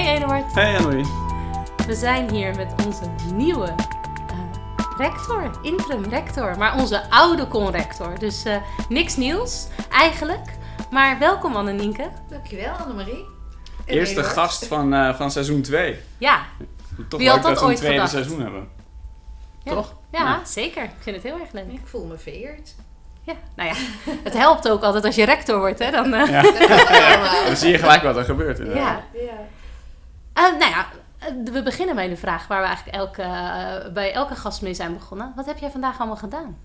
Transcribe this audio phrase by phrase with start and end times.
[0.00, 0.54] Hey Eduard.
[0.54, 1.04] Hey Annelie.
[1.86, 3.02] We zijn hier met onze
[3.34, 3.74] nieuwe uh,
[4.98, 8.18] rector, interim rector, maar onze oude conrector.
[8.18, 8.56] Dus uh,
[8.88, 10.50] niks nieuws eigenlijk.
[10.90, 12.08] Maar welkom Annenienke.
[12.28, 13.24] Dankjewel Annemarie.
[13.84, 15.98] Eerste gast van, uh, van seizoen 2.
[16.18, 16.40] Ja.
[17.08, 18.10] Toch Wie leuk had dat dat we een ooit tweede gedacht?
[18.12, 18.68] seizoen hebben.
[19.62, 19.72] Ja.
[19.72, 19.94] Toch?
[20.12, 20.40] Ja, Ja.
[20.44, 20.82] zeker.
[20.84, 21.72] Ik vind het heel erg leuk.
[21.72, 22.74] Ik voel me vereerd.
[23.22, 23.74] Ja, nou ja,
[24.24, 25.90] het helpt ook altijd als je rector wordt, hè?
[25.90, 26.42] Dan, uh, Ja.
[27.46, 28.58] Dan zie je gelijk wat er gebeurt.
[28.58, 29.02] inderdaad.
[29.12, 29.20] ja.
[30.34, 30.86] Uh, nou ja,
[31.22, 34.74] uh, we beginnen bij de vraag waar we eigenlijk elke, uh, bij elke gast mee
[34.74, 35.32] zijn begonnen.
[35.36, 36.56] Wat heb jij vandaag allemaal gedaan?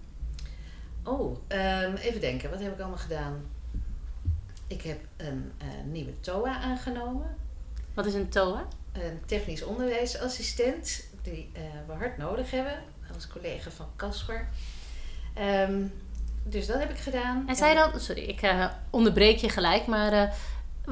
[1.06, 2.50] Oh, ehm, even denken.
[2.50, 3.46] Wat heb ik allemaal gedaan?
[4.68, 7.36] Ik heb een eh, nieuwe TOA aangenomen.
[7.94, 8.68] Wat is een TOA?
[8.92, 12.84] Een technisch onderwijsassistent die eh, we hard nodig hebben.
[13.14, 14.48] Als collega van Casper.
[15.34, 15.82] Ehm,
[16.44, 17.44] dus dat heb ik gedaan.
[17.48, 20.36] En zei je dan, sorry, ik uh, onderbreek je gelijk, maar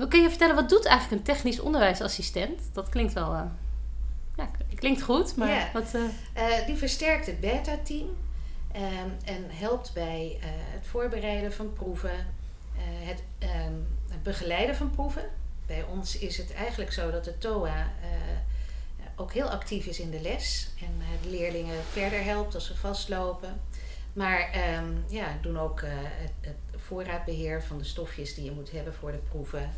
[0.09, 2.61] kun je vertellen wat doet eigenlijk een technisch onderwijsassistent?
[2.73, 3.41] Dat klinkt wel, uh,
[4.35, 5.69] ja, klinkt goed, maar Ja.
[5.73, 5.93] wat...
[5.93, 8.07] Uh, die versterkt het beta-team
[8.75, 12.27] um, en helpt bij het voorbereiden van proeven,
[12.75, 15.23] uh, het, um, het, begeleiden van proeven.
[15.65, 17.91] Bij ons is het eigenlijk zo dat de TOA
[19.15, 23.59] ook heel actief is in de les en de leerlingen verder helpt als ze vastlopen.
[24.13, 28.93] Maar um, ja, doen ook het, het, voorraadbeheer van de stofjes die je moet hebben
[28.93, 29.71] voor de proeven.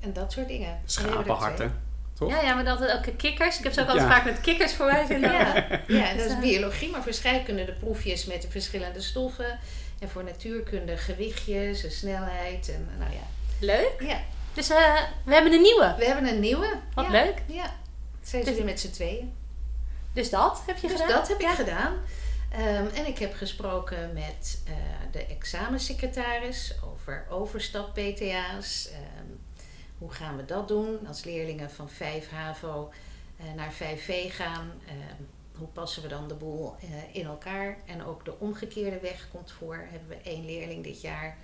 [0.00, 0.80] en dat soort dingen.
[0.84, 1.80] Schapenharten.
[2.14, 2.30] Toch?
[2.30, 3.58] Ja, ja, maar dat ook kikkers.
[3.58, 4.14] Ik heb ze ook altijd Ja.
[4.14, 5.20] vaak met kikkers voorbij zien.
[5.30, 9.58] Ja, ja, dat is Dus, biologie, maar voor scheikunde de proefjes met de verschillende stoffen.
[9.98, 12.68] En voor natuurkunde gewichtjes en snelheid.
[12.74, 13.26] En, nou ja.
[13.60, 13.92] Leuk.
[14.00, 14.20] ja,
[14.54, 14.76] Dus uh,
[15.24, 15.94] we hebben een nieuwe.
[15.98, 16.68] we hebben een nieuwe.
[16.94, 17.42] Wat ja, leuk.
[17.46, 17.74] Ja,
[18.22, 19.32] zijn ze Dus- weer met z'n tweeën.
[20.12, 21.16] Dus dat heb je Dus gedaan?
[21.16, 21.50] dat heb Ja.
[21.50, 21.92] ik gedaan.
[22.48, 24.74] Ehm, en ik heb gesproken met eh,
[25.10, 28.88] de examensecretaris over overstap PTA's.
[28.92, 29.26] Ehm,
[29.98, 32.92] hoe gaan we dat doen als leerlingen van 5 HAVO
[33.36, 34.72] eh, naar 5V gaan?
[34.86, 35.22] Ehm,
[35.58, 37.76] hoe passen we dan de boel eh, in elkaar?
[37.86, 39.86] En ook de omgekeerde weg komt voor.
[39.90, 41.36] Hebben we één leerling dit jaar.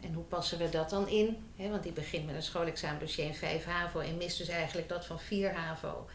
[0.00, 1.46] En hoe passen we dat dan in?
[1.56, 5.20] Want die begint met een schoolexamendossier in 5 HAVO en mist dus eigenlijk dat van
[5.20, 6.06] 4 HAVO.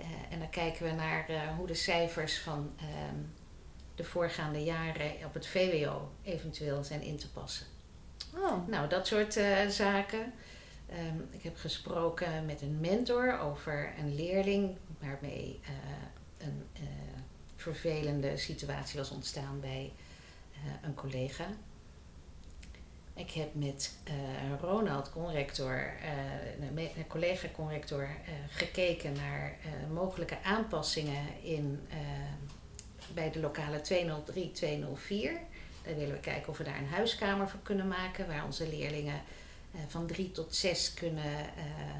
[0.00, 2.86] Uh, en dan kijken we naar uh, hoe de cijfers van uh,
[3.94, 7.66] de voorgaande jaren op het VWO eventueel zijn in te passen.
[8.34, 8.68] Oh.
[8.68, 10.32] Nou, dat soort uh, zaken.
[10.90, 16.66] Um, ik heb gesproken met een mentor over een leerling waarmee uh, een
[17.56, 19.92] vervelende situatie was ontstaan bij
[20.52, 21.46] uh, een collega.
[23.16, 25.92] Ik heb met uh, Ronald, conrector,
[26.60, 28.08] uh, een collega-conrector, uh,
[28.48, 29.56] gekeken naar
[29.92, 31.80] mogelijke aanpassingen in,
[33.14, 33.84] bij de lokale 203-204.
[35.84, 39.20] Daar willen we kijken of we daar een huiskamer voor kunnen maken, waar onze leerlingen
[39.86, 41.32] van 3 tot 6 kunnen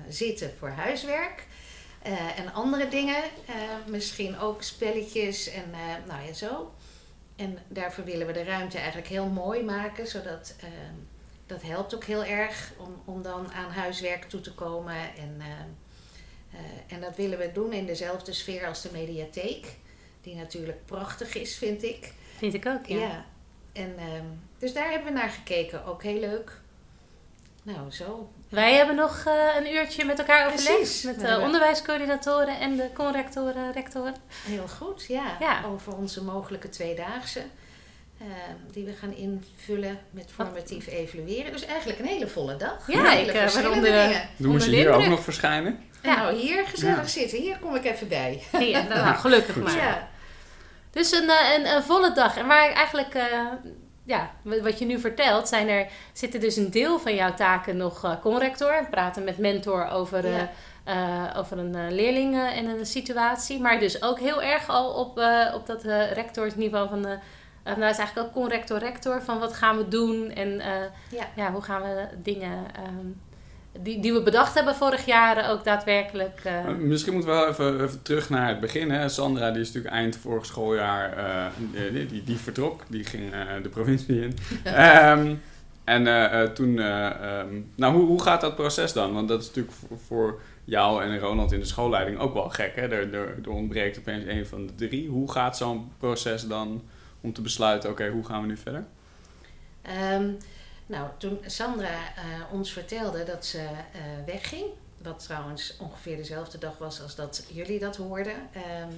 [0.08, 1.46] zitten voor huiswerk.
[2.36, 3.22] en andere dingen,
[3.86, 5.70] misschien ook spelletjes en
[6.06, 6.74] nou ja, zo.
[7.36, 10.70] En daarvoor willen we de ruimte eigenlijk heel mooi maken, zodat uh,
[11.46, 14.96] dat helpt ook heel erg om, om dan aan huiswerk toe te komen.
[15.16, 15.46] En, uh,
[16.54, 19.66] uh, en dat willen we doen in dezelfde sfeer als de mediatheek,
[20.20, 22.12] die natuurlijk prachtig is, vind ik.
[22.36, 22.98] Vind ik ook, ja.
[22.98, 23.24] ja.
[23.72, 26.60] En, um, dus daar hebben we naar gekeken, ook heel leuk.
[27.66, 28.28] Nou, zo.
[28.48, 30.76] Wij hebben nog uh, een uurtje met elkaar overlegd.
[30.76, 31.02] Precies.
[31.02, 34.14] Met We de onderwijscoördinatoren en de conrectoren, rectoren.
[34.46, 35.36] Heel goed, ja.
[35.40, 35.62] Ja.
[35.64, 37.40] Over onze mogelijke tweedaagse.
[38.20, 38.26] eh,
[38.72, 41.52] die we gaan invullen met formatief evalueren.
[41.52, 42.86] Dus eigenlijk een hele volle dag.
[42.86, 44.28] Ja, hele ik, eh, verschillende waaronder- dingen.
[44.36, 45.80] Doen we Onder ze hier ook nog verschijnen?
[46.02, 46.14] Ja.
[46.16, 47.06] Nou, hier gezellig Ja.
[47.06, 47.38] zitten.
[47.38, 48.42] Hier kom ik even bij.
[48.58, 50.08] Ja, nou, gelukkig Goed maar.
[50.90, 52.36] Dus een, eh, een, een volle dag.
[52.36, 53.24] En waar ik eigenlijk, eh,
[54.06, 58.04] ja, wat je nu vertelt, zijn er, zitten dus een deel van jouw taken nog
[58.04, 58.86] eh conrector.
[58.90, 60.48] Praten met mentor over, eh, Ja.
[60.84, 63.60] eh, over een leerling en een situatie.
[63.60, 65.20] Maar dus ook heel erg al op,
[65.54, 67.18] op dat rectorsniveau van de...
[67.64, 70.60] nou, is eigenlijk ook conrector-rector van wat gaan we doen en
[71.10, 71.26] Ja.
[71.34, 73.06] ja, hoe gaan we dingen ehm,
[73.80, 76.40] die, die we bedacht hebben vorig jaar ook daadwerkelijk...
[76.44, 78.90] eh, Misschien moeten we wel even, even terug naar het begin.
[78.90, 79.08] Hè.
[79.08, 81.46] Sandra die is natuurlijk eind vorig schooljaar, eh,
[81.92, 84.36] die, die, die vertrok, die ging eh, de provincie in.
[84.64, 85.34] Ehm,
[85.84, 89.12] en eh, eh, toen, eh, ehm, nou hoe, hoe gaat dat proces dan?
[89.12, 92.72] Want dat is natuurlijk voor, voor jou en Ronald in de schoolleiding ook wel gek.
[92.76, 92.82] Hè?
[92.82, 95.08] Er, er, er ontbreekt opeens een van de drie.
[95.08, 96.82] Hoe gaat zo'n proces dan
[97.20, 98.84] om te besluiten, oké, hoe gaan we nu verder?
[99.82, 100.28] Ehm,
[100.86, 104.64] nou, toen Sandra eh, ons vertelde dat ze eh, wegging,
[105.02, 108.48] wat trouwens ongeveer dezelfde dag was als dat jullie dat hoorden.
[108.52, 108.92] ehm,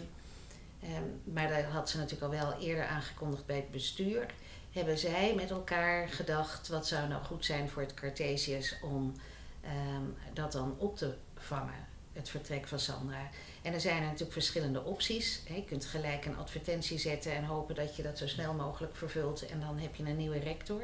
[0.82, 4.26] ehm, maar dat had ze natuurlijk al wel eerder aangekondigd bij het bestuur.
[4.72, 9.14] Hebben zij met elkaar gedacht, wat zou nou goed zijn voor het Cartesius om
[9.60, 13.28] ehm, dat dan op te vangen, het vertrek van Sandra.
[13.62, 15.42] En er zijn natuurlijk verschillende opties.
[15.46, 19.46] Je kunt gelijk een advertentie zetten en hopen dat je dat zo snel mogelijk vervult
[19.46, 20.82] en dan heb je een nieuwe rector.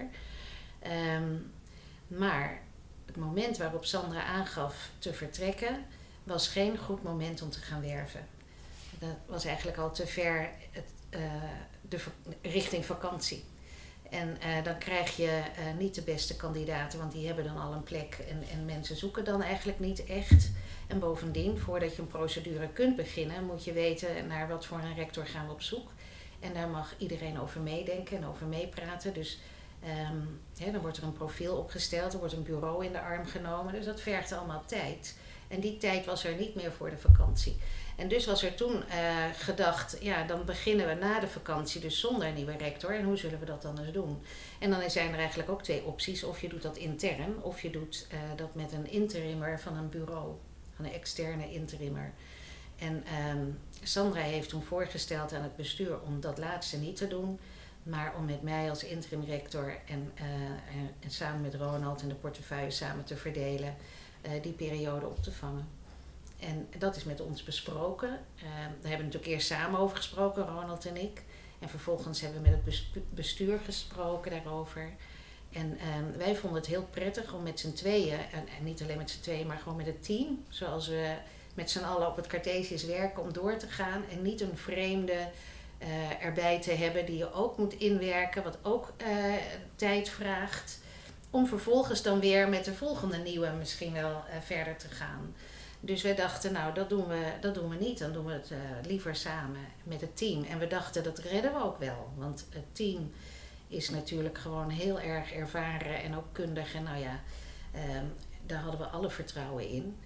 [0.84, 1.34] Ehm,
[2.06, 2.62] maar
[3.06, 5.84] het moment waarop Sandra aangaf te vertrekken,
[6.24, 8.26] was geen goed moment om te gaan werven.
[8.98, 11.20] Dat was eigenlijk al te ver het, uh,
[11.80, 11.98] de,
[12.42, 13.44] richting vakantie.
[14.10, 17.72] En uh, dan krijg je uh, niet de beste kandidaten, want die hebben dan al
[17.72, 20.50] een plek en, en mensen zoeken dan eigenlijk niet echt.
[20.86, 24.94] En bovendien, voordat je een procedure kunt beginnen, moet je weten naar wat voor een
[24.94, 25.90] rector gaan we op zoek.
[26.40, 29.14] En daar mag iedereen over meedenken en over meepraten.
[29.14, 29.38] Dus
[30.10, 30.40] um,
[30.72, 33.72] dan wordt er een profiel opgesteld, er wordt een bureau in de arm genomen.
[33.72, 35.16] Dus dat vergt allemaal tijd.
[35.48, 37.56] En die tijd was er niet meer voor de vakantie.
[37.96, 38.84] En dus was er toen uh,
[39.38, 42.94] gedacht, ja, dan beginnen we na de vakantie dus zonder een nieuwe rector.
[42.94, 44.22] En hoe zullen we dat dan eens doen?
[44.58, 46.24] En dan zijn er eigenlijk ook twee opties.
[46.24, 49.88] Of je doet dat intern, of je doet uh, dat met een interimmer van een
[49.88, 50.32] bureau.
[50.76, 52.12] Van een externe interimmer.
[52.78, 57.38] En um, Sandra heeft toen voorgesteld aan het bestuur om dat laatste niet te doen.
[57.84, 62.08] Maar om met mij als interim rector en, uh, en, en, samen met Ronald en
[62.08, 63.74] de portefeuille samen te verdelen,
[64.42, 65.68] die periode op te vangen.
[66.38, 68.08] En dat is met ons besproken.
[68.08, 71.22] Uh, daar hebben we natuurlijk eerst samen over gesproken, Ronald en ik.
[71.58, 74.90] En vervolgens hebben we met het bestuur gesproken daarover.
[75.52, 78.96] En uh, wij vonden het heel prettig om met z'n tweeën, en, en, niet alleen
[78.96, 81.14] met z'n tweeën, maar gewoon met het team, zoals we
[81.54, 84.02] met z'n allen op het Cartesisch werken, om door te gaan.
[84.10, 85.28] En niet een vreemde
[85.84, 88.92] uh, erbij te hebben die je ook moet inwerken, wat ook
[89.76, 90.78] tijd vraagt.
[91.30, 95.34] Om vervolgens dan weer met de volgende nieuwe misschien wel verder te gaan.
[95.80, 97.98] Dus wij dachten, nou, dat doen we, dat doen we niet.
[97.98, 98.52] Dan doen we het
[98.86, 100.44] liever samen met het team.
[100.44, 102.08] En we dachten, dat redden we ook wel.
[102.16, 103.10] Want het team
[103.68, 106.74] is natuurlijk gewoon heel erg ervaren en ook kundig.
[106.74, 107.20] En nou ja,
[107.96, 108.12] um,
[108.46, 109.96] daar hadden we alle vertrouwen in.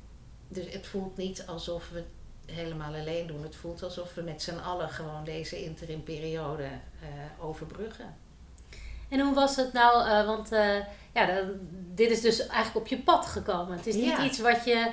[0.48, 2.04] Dus het voelt niet alsof we
[2.52, 3.42] helemaal alleen doen.
[3.42, 8.16] Het voelt alsof we met z'n allen gewoon deze interimperiode uh, overbruggen.
[9.08, 10.08] En hoe was het nou?
[10.08, 10.48] Uh, want
[11.14, 11.44] ja, dat,
[11.94, 13.76] dit is dus eigenlijk op je pad gekomen.
[13.76, 14.24] Het is niet ja.
[14.24, 14.90] iets wat je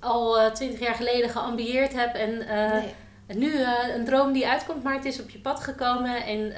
[0.00, 2.94] al twintig jaar geleden geambieerd heb en nee.
[3.26, 3.62] nu
[3.94, 6.52] een droom die uitkomt, maar het is op je pad gekomen en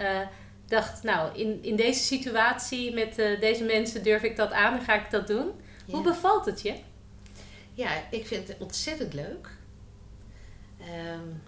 [0.67, 4.95] dacht, nou, in, in deze situatie met deze mensen durf ik dat aan en ga
[4.95, 5.53] ik dat doen.
[5.87, 5.95] Ja.
[5.95, 6.75] Hoe bevalt het je?
[7.73, 9.57] Ja, ik vind het ontzettend leuk.
[10.87, 11.43] Um,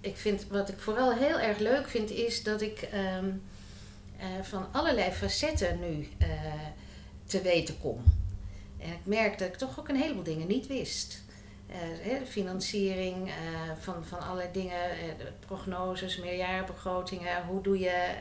[0.00, 2.88] ik vind, wat ik vooral heel erg leuk vind, is dat ik
[3.18, 3.42] um,
[4.42, 6.08] van allerlei facetten nu
[7.24, 8.02] te weten kom.
[8.78, 11.24] En ik merk dat ik toch ook een heleboel dingen niet wist.
[12.04, 13.30] De financiering
[13.80, 14.80] van, van allerlei dingen,
[15.46, 18.14] prognoses, meerjarenbegrotingen, hoe doe je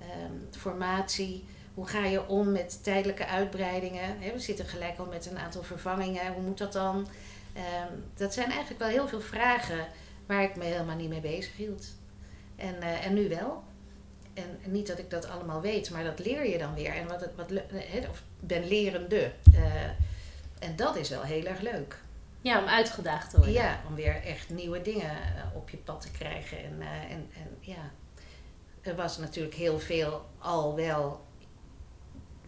[0.00, 1.44] um, formatie,
[1.74, 4.18] hoe ga je om met tijdelijke uitbreidingen.
[4.18, 7.08] we zitten gelijk al met een aantal vervangingen, hoe moet dat dan?
[7.56, 9.86] Um, dat zijn eigenlijk wel heel veel vragen
[10.26, 11.86] waar ik me helemaal niet mee bezig hield.
[12.56, 13.62] En, en nu wel.
[14.34, 16.94] En, en, niet dat ik dat allemaal weet, maar dat leer je dan weer.
[16.94, 17.50] En wat, wat,
[18.10, 19.32] of ben lerende.
[19.54, 19.84] Uh,
[20.58, 22.00] en dat is wel heel erg leuk.
[22.40, 23.54] Ja, om uitgedaagd te worden.
[23.54, 26.58] Ja, om weer echt nieuwe dingen uh, op je pad te krijgen.
[26.64, 27.90] En, uh, en, en ja,
[28.80, 31.26] er was natuurlijk heel veel al wel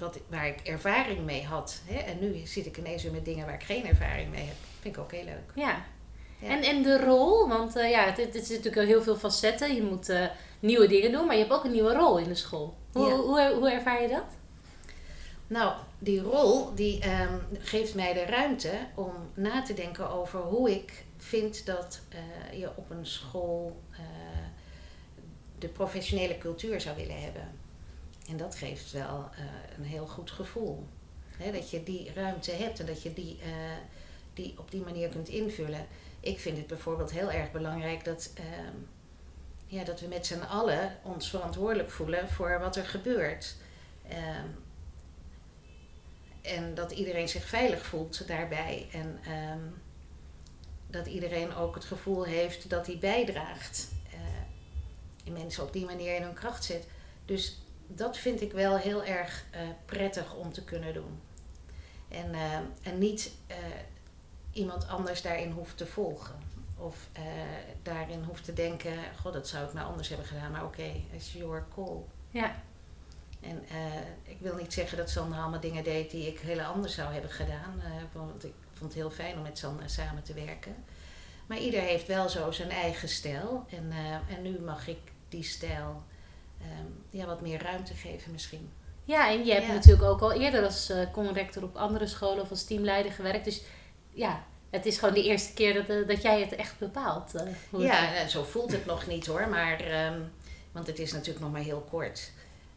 [0.04, 1.80] wat, waar ik ervaring mee had.
[1.84, 1.99] Hè?
[1.99, 4.56] En nu zit ik ineens weer met dingen waar ik geen ervaring mee heb.
[4.80, 5.52] Vind ik ook heel leuk.
[5.54, 5.84] Ja.
[6.38, 6.49] ja.
[6.49, 9.75] En, en de rol, want uh, ja, het, het is natuurlijk heel veel facetten.
[9.75, 10.12] Je moet
[10.61, 12.75] nieuwe dingen doen, maar je hebt ook een nieuwe rol in de school.
[12.92, 13.16] Hoe, ja.
[13.16, 14.26] hoe, hoe ervaar je dat?
[15.46, 20.70] Nou, die rol die um, geeft mij de ruimte om na te denken over hoe
[20.70, 23.76] ik vind dat uh, je op een school
[25.64, 27.49] de professionele cultuur zou willen hebben.
[28.28, 29.45] En dat geeft wel uh,
[29.78, 30.87] een heel goed gevoel.
[31.52, 33.38] Dat je die ruimte hebt en dat je die,
[34.35, 35.87] die op die manier kunt invullen.
[36.21, 38.76] Ik vind het bijvoorbeeld heel erg belangrijk dat, ehm,
[39.66, 43.57] ja, dat we met z'n allen ons verantwoordelijk voelen voor wat er gebeurt.
[44.12, 44.62] Um,
[46.43, 48.88] en dat iedereen zich veilig voelt daarbij.
[48.93, 49.83] En um,
[50.87, 53.88] dat iedereen ook het gevoel heeft dat hij bijdraagt.
[55.26, 56.87] Uh, mensen op die manier in hun kracht zet.
[57.25, 61.20] Dus dat vind ik wel heel erg uh, prettig om te kunnen doen.
[62.08, 63.32] En, uh, en niet
[64.52, 66.34] iemand anders daarin hoeft te volgen.
[66.76, 67.08] Of
[67.82, 70.50] daarin hoeft te denken, god dat zou ik nou anders hebben gedaan.
[70.50, 72.02] Maar oké, okay, it's your call.
[72.30, 72.54] Ja.
[73.40, 73.62] En
[74.22, 77.30] ik wil niet zeggen dat Sandra allemaal dingen deed die ik heel anders zou hebben
[77.30, 77.82] gedaan.
[78.12, 80.74] Want ik vond het heel fijn om met Sandra samen te werken.
[81.46, 83.66] Maar ieder heeft wel zo zijn eigen stijl.
[83.68, 83.92] En,
[84.28, 86.02] en nu mag ik die stijl
[86.61, 88.68] um, ja, wat meer ruimte geven misschien.
[89.04, 89.73] Ja, en je hebt Ja.
[89.73, 93.44] natuurlijk ook al eerder als uh, conrector op andere scholen of als teamleider gewerkt.
[93.44, 93.62] Dus
[94.12, 97.34] ja, het is gewoon de eerste keer dat, eh, dat jij het echt bepaalt.
[97.34, 100.20] eh, Ja, en zo voelt het nog niet hoor, maar, ehm,
[100.73, 102.30] want het is natuurlijk nog maar heel kort.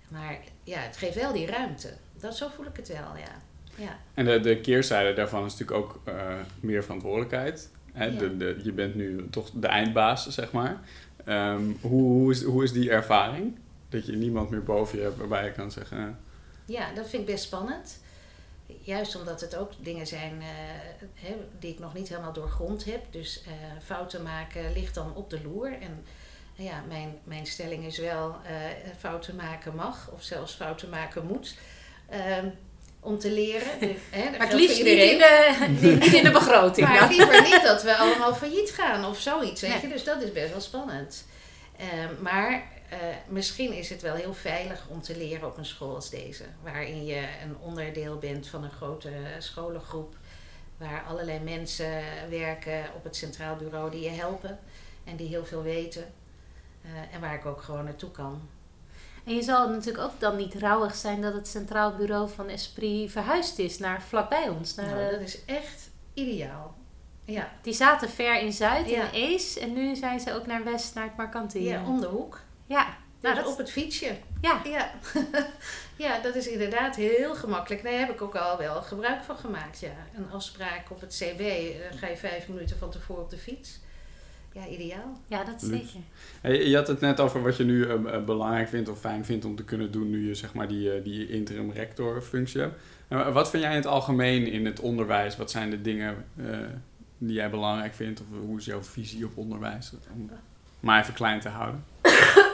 [0.08, 1.94] Maar ja, het geeft wel die ruimte.
[2.20, 3.42] Dat, zo voel ik het wel, ja.
[3.84, 3.98] ja.
[4.14, 7.70] En de, de keerzijde daarvan is natuurlijk ook eh, meer verantwoordelijkheid.
[7.94, 8.06] Hè?
[8.06, 8.20] Ja.
[8.20, 10.78] De, de, je bent nu toch de eindbaas, zeg maar.
[11.26, 13.58] Ehm, hoe, hoe, is, hoe is die ervaring?
[13.90, 15.98] Dat je niemand meer boven je hebt waarbij je kan zeggen...
[15.98, 18.00] eh, Ja, dat vind ik best spannend.
[18.82, 20.48] Juist omdat het ook dingen zijn eh,
[21.14, 23.06] hè, die ik nog niet helemaal doorgrond heb.
[23.12, 23.52] Dus eh,
[23.86, 25.72] fouten maken ligt dan op de loer.
[25.82, 26.06] En
[26.56, 28.54] ja, mijn, mijn stelling is wel, eh,
[29.00, 31.56] fouten maken mag of zelfs fouten maken moet.
[32.10, 32.48] Ehm,
[33.00, 33.80] om te leren.
[33.80, 35.18] Dus, hè, Maar het liefst niet in, iedereen.
[35.82, 36.88] de, niet in de begroting.
[36.88, 39.82] Maar liever niet dat we allemaal failliet gaan of zoiets, weet Nee.
[39.82, 39.88] je.
[39.88, 41.26] Dus dat is best wel spannend.
[41.78, 45.96] Ehm, maar eh, misschien is het wel heel veilig om te leren op een school
[45.96, 46.44] als deze.
[46.64, 50.16] Waarin je een onderdeel bent van een grote scholengroep.
[50.78, 54.60] Waar allerlei mensen werken op het Centraal Bureau die je helpen.
[55.04, 56.06] En die heel veel weten.
[56.84, 58.42] Eh, en waar ik ook gewoon naartoe kan.
[59.26, 63.12] En je zal natuurlijk ook dan niet rouwig zijn dat het Centraal Bureau van Esprit
[63.12, 64.76] verhuisd is naar vlakbij ons.
[64.76, 66.76] Naar, Nou, dat is echt ideaal.
[67.26, 69.12] Ja, Die zaten ver in Zuid, Ja.
[69.12, 69.58] in Ees.
[69.58, 71.64] En nu zijn ze ook naar West, naar het Marcanti.
[71.64, 72.40] ja om de hoek.
[72.68, 74.16] Ja, nou, Dus dat, op het fietsje.
[74.42, 74.62] ja.
[74.64, 74.92] Ja.
[76.06, 77.84] ja, dat is inderdaad heel gemakkelijk.
[77.84, 79.80] Daar heb ik ook al wel gebruik van gemaakt.
[79.80, 79.96] Ja.
[80.16, 81.40] Een afspraak op het CB,
[81.90, 83.80] dan ga je vijf minuten van tevoren op de fiets.
[84.54, 85.22] Ja, ideaal.
[85.28, 86.00] ja, dat zeker.
[86.42, 89.26] Hey, je had het net over wat je nu eh, eh, belangrijk vindt of fijn
[89.26, 92.62] vindt om te kunnen doen nu je zeg maar, die, eh, die interim rector functie
[92.62, 92.76] hebt.
[93.34, 95.38] Wat vind jij in het algemeen in het onderwijs?
[95.38, 96.58] Wat zijn de dingen eh,
[97.18, 98.20] die jij belangrijk vindt?
[98.20, 99.92] Of hoe is jouw visie op onderwijs?
[100.14, 100.30] Om
[100.80, 101.84] maar even klein te houden.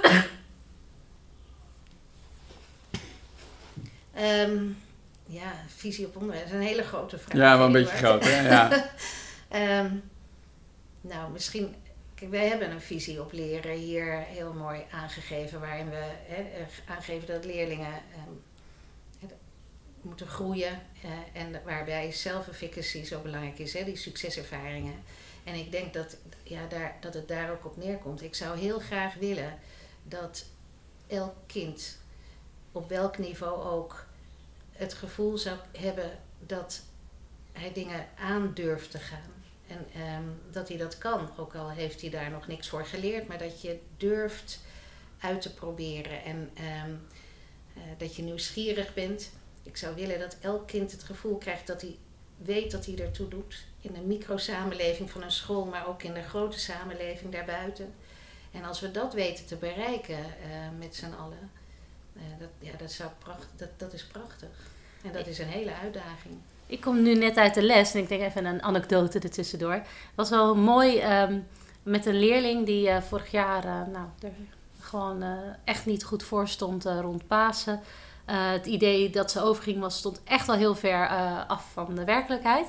[4.14, 4.66] Ehm,
[5.26, 6.46] ja, visie op onderwijs.
[6.46, 7.38] Is een hele grote vraag.
[7.38, 8.48] Ja, wel een beetje groot, hè?
[8.48, 8.70] Ja.
[9.48, 9.96] Ehm,
[11.02, 11.76] nou, misschien.
[12.16, 16.96] Kijk, wij hebben een visie op leren hier heel mooi aangegeven, waarin we hè, eh,
[16.96, 18.32] aangeven dat leerlingen ehm,
[20.02, 24.94] moeten groeien eh, en waarbij self-efficacy zo belangrijk is, hè, die succeservaringen.
[25.44, 28.22] En ik denk dat, ja, daar, dat het daar ook op neerkomt.
[28.22, 29.60] Ik zou heel graag willen
[30.04, 30.46] dat
[31.08, 31.98] elk kind,
[32.74, 34.06] op welk niveau ook,
[34.72, 36.82] het gevoel zou hebben dat
[37.52, 39.32] hij dingen aandurft te gaan.
[39.68, 43.28] En ehm, dat hij dat kan, ook al heeft hij daar nog niks voor geleerd,
[43.28, 44.60] maar dat je durft
[45.20, 46.92] uit te proberen en ehm,
[47.74, 49.32] eh, dat je nieuwsgierig bent.
[49.64, 51.98] Ik zou willen dat elk kind het gevoel krijgt dat hij
[52.38, 53.66] weet dat hij ertoe doet.
[53.82, 57.94] In de microsamenleving van een school, maar ook in de grote samenleving daarbuiten.
[58.52, 61.52] En als we dat weten te bereiken eh, met z'n allen,
[62.40, 64.50] dat, ja, dat, zou pracht, dat, dat is prachtig.
[65.04, 66.36] En dat is een hele uitdaging.
[66.68, 69.74] Ik kom nu net uit de les en ik denk even een anekdote ertussendoor.
[69.74, 71.40] Het was wel mooi ehm,
[71.84, 74.32] met een leerling die eh, vorig jaar eh, nou, er
[74.80, 77.80] gewoon eh, echt niet goed voor stond eh, rond Pasen.
[78.26, 81.96] Eh, het idee dat ze overging was, stond echt wel heel ver eh, af van
[81.96, 82.68] de werkelijkheid.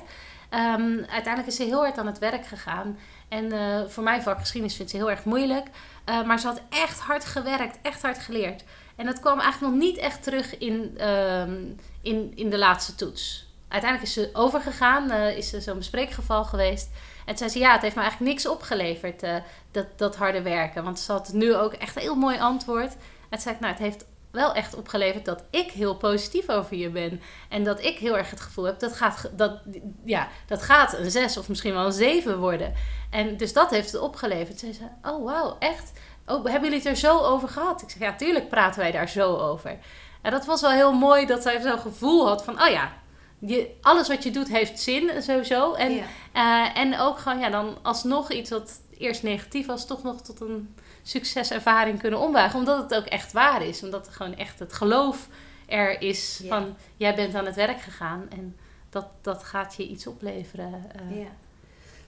[0.49, 2.97] Ehm, uiteindelijk is ze heel hard aan het werk gegaan.
[3.27, 5.67] En eh, voor mijn vak geschiedenis vindt ze heel erg moeilijk.
[6.05, 8.63] Eh, maar ze had echt hard gewerkt, echt hard geleerd.
[8.95, 11.63] En dat kwam eigenlijk nog niet echt terug in, ehm,
[12.01, 13.47] in, in de laatste toets.
[13.67, 16.89] Uiteindelijk is ze overgegaan, eh, is er zo'n bespreekgeval geweest.
[17.25, 19.35] En zei ze, ja, het heeft me eigenlijk niks opgeleverd, eh,
[19.71, 20.83] dat, dat harde werken.
[20.83, 22.95] Want ze had nu ook echt een heel mooi antwoord.
[23.29, 26.89] En zei ik, nou, het heeft wel echt opgeleverd dat ik heel positief over je
[26.89, 27.21] ben.
[27.49, 29.59] En dat ik heel erg het gevoel heb, dat gaat, dat,
[30.03, 32.73] ja, dat gaat een zes of misschien wel een zeven worden.
[33.09, 34.59] En dus dat heeft het opgeleverd.
[34.59, 35.91] Toen zei ze, oh wauw, echt?
[36.27, 37.81] Oh, hebben jullie het er zo over gehad?
[37.81, 39.77] Ik zeg, ja, tuurlijk praten wij daar zo over.
[40.21, 42.91] En dat was wel heel mooi dat zij zo'n gevoel had van, oh ja,
[43.39, 45.73] je, alles wat je doet heeft zin sowieso.
[45.73, 46.03] En, ja.
[46.31, 50.39] eh, en ook gewoon, ja, dan alsnog iets wat eerst negatief was, toch nog tot
[50.41, 52.59] een succeservaring kunnen ombuigen.
[52.59, 53.83] Omdat het ook echt waar is.
[53.83, 55.27] Omdat er gewoon echt het geloof
[55.67, 56.47] er is Ja.
[56.47, 58.57] van, jij bent aan het werk gegaan en
[58.89, 60.85] dat, dat gaat je iets opleveren.
[60.95, 61.19] eh.
[61.19, 61.27] Ja.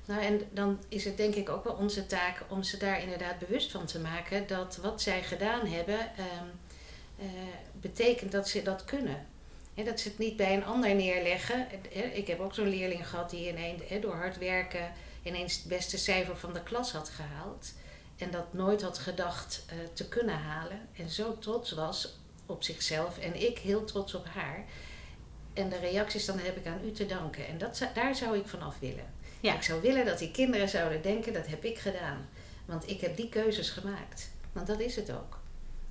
[0.08, 3.40] Nou, en dan is het denk ik ook wel onze taak om ze daar inderdaad
[3.40, 6.48] bewust van te maken dat wat zij gedaan hebben, ehm,
[7.18, 7.28] eh,
[7.74, 9.26] betekent dat ze dat kunnen.
[9.74, 11.68] Hè, dat ze het niet bij een ander neerleggen.
[12.14, 14.92] Ik heb ook zo'n leerling gehad die ineens door hard werken
[15.28, 17.74] ineens het beste cijfer van de klas had gehaald.
[18.18, 20.90] En dat nooit had gedacht eh, te kunnen halen.
[20.98, 24.66] En zo trots was op zichzelf en ik heel trots op haar.
[25.54, 27.48] En de reacties dan heb ik aan u te danken.
[27.48, 29.17] En dat, daar zou ik vanaf willen.
[29.40, 29.56] Ja.
[29.56, 32.30] Ik zou willen dat die kinderen zouden denken, dat heb ik gedaan.
[32.66, 34.32] Want ik heb die keuzes gemaakt.
[34.52, 35.40] Want dat is het ook.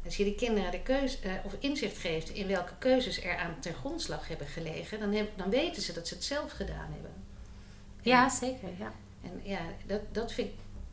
[0.05, 3.61] Als je de kinderen de keuze, eh, of inzicht geeft in welke keuzes er aan
[3.61, 7.13] ten grondslag hebben gelegen, dan, heb, dan weten ze dat ze het zelf gedaan hebben.
[8.03, 8.69] Ja, zeker.
[8.79, 8.93] Ja.
[9.23, 10.51] En ja, dat, dat, vind,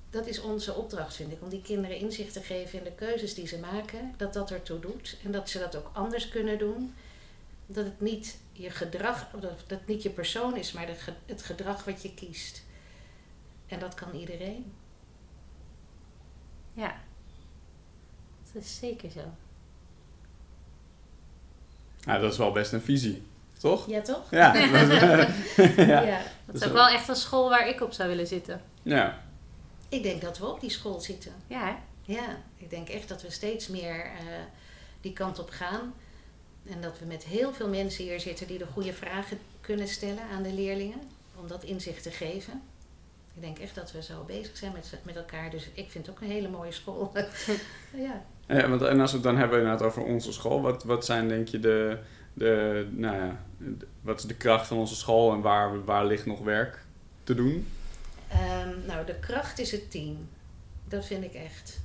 [0.10, 1.42] dat is onze opdracht, vind ik.
[1.42, 4.14] Om die kinderen inzicht te geven in de keuzes die ze maken.
[4.18, 5.18] Dat dat ertoe doet.
[5.24, 6.94] En dat ze dat ook anders kunnen doen.
[7.66, 11.14] Dat het niet je gedrag, dat dat het niet je persoon is, maar het, ge-
[11.26, 12.64] het gedrag wat je kiest.
[13.68, 14.74] En dat kan iedereen.
[16.74, 16.96] ja.
[18.54, 19.22] Dat is zeker zo.
[22.00, 23.24] Ja, dat is wel best een visie,
[23.60, 23.88] toch?
[23.90, 24.32] Ja, toch?
[24.32, 26.02] Ja, dat is- ja.
[26.02, 26.22] ja.
[26.46, 28.62] Dat is is ook ook- wel echt een school waar ik op zou willen zitten.
[28.82, 29.22] ja.
[29.90, 31.32] Ik denk dat we op die school zitten.
[31.48, 31.76] Ja, hè?
[32.14, 34.26] Ja, ik denk echt dat we steeds meer eh,
[35.02, 35.94] die kant op gaan.
[36.70, 40.24] En dat we met heel veel mensen hier zitten die de goede vragen kunnen stellen
[40.34, 41.00] aan de leerlingen.
[41.36, 42.62] Om dat inzicht te geven.
[43.36, 45.50] Ik denk echt dat we zo bezig zijn met, met elkaar.
[45.50, 47.12] Dus ik vind het ook een hele mooie school.
[47.94, 48.26] ja.
[48.48, 51.28] Ja, want, en als we het dan hebben inderdaad over onze school, wat, wat zijn
[51.28, 51.98] denk je de,
[52.34, 56.26] de, nou ja, de- wat is de kracht van onze school en waar, waar ligt
[56.26, 56.80] nog werk
[57.24, 57.68] te doen?
[58.28, 60.30] Ehm, nou, de kracht is het team.
[60.88, 61.80] Dat vind ik echt.